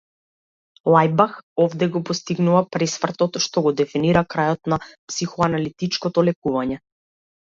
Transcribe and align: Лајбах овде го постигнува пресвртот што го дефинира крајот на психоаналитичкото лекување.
Лајбах 0.93 1.33
овде 1.65 1.87
го 1.97 2.01
постигнува 2.09 2.61
пресвртот 2.75 3.37
што 3.47 3.63
го 3.67 3.73
дефинира 3.81 4.25
крајот 4.35 4.71
на 4.73 4.81
психоаналитичкото 5.13 6.27
лекување. 6.31 6.79